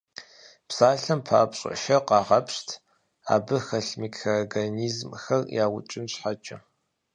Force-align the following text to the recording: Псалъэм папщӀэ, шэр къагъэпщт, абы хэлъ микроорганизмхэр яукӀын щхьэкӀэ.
Псалъэм 0.67 1.21
папщӀэ, 1.27 1.71
шэр 1.81 2.01
къагъэпщт, 2.07 2.67
абы 3.33 3.57
хэлъ 3.65 3.93
микроорганизмхэр 4.01 5.41
яукӀын 5.63 6.05
щхьэкӀэ. 6.11 6.57